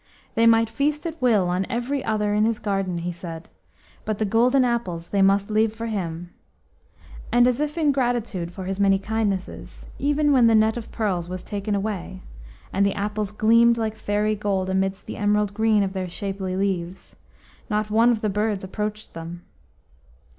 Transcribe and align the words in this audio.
They 0.33 0.47
might 0.47 0.67
feast 0.67 1.05
at 1.05 1.21
will 1.21 1.47
on 1.49 1.67
every 1.69 2.03
other 2.03 2.29
tree 2.31 2.37
in 2.39 2.45
his 2.45 2.57
garden, 2.57 2.97
he 2.97 3.11
said, 3.11 3.49
but 4.03 4.17
the 4.17 4.25
golden 4.25 4.65
apples 4.65 5.09
they 5.09 5.21
must 5.21 5.51
leave 5.51 5.75
for 5.75 5.85
him; 5.85 6.31
and 7.31 7.45
as 7.47 7.61
if 7.61 7.77
in 7.77 7.91
gratitude 7.91 8.51
for 8.51 8.63
his 8.63 8.79
many 8.79 8.97
kindnesses, 8.97 9.85
even 9.99 10.31
when 10.31 10.47
the 10.47 10.55
net 10.55 10.75
of 10.75 10.91
pearls 10.91 11.29
was 11.29 11.43
taken 11.43 11.75
away, 11.75 12.23
and 12.73 12.83
the 12.83 12.95
apples 12.95 13.29
gleamed 13.29 13.77
like 13.77 13.93
fairy 13.95 14.33
gold 14.35 14.71
amidst 14.71 15.05
the 15.05 15.17
emerald 15.17 15.53
green 15.53 15.83
of 15.83 15.93
their 15.93 16.09
shapely 16.09 16.55
leaves, 16.55 17.15
not 17.69 17.91
one 17.91 18.09
of 18.09 18.21
the 18.21 18.27
birds 18.29 18.63
approached 18.63 19.13
them. 19.13 19.43